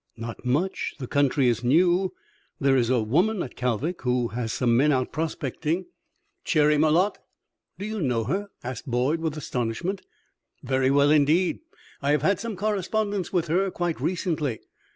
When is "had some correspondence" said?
12.23-13.31